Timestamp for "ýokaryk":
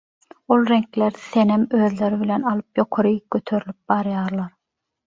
2.83-3.23